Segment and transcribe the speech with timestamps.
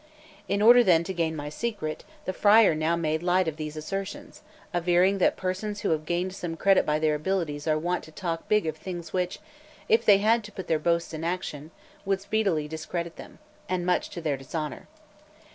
[0.47, 4.41] In order then to gain my secret, the friar now made light of these assertions,
[4.73, 8.47] averring that persons who have gained some credit by their abilities, are wont to talk
[8.49, 9.37] big of things which,
[9.87, 11.69] if they had to put their boasts in action,
[12.03, 13.37] would speedily discredit them,
[13.69, 14.87] and much to their dishonour.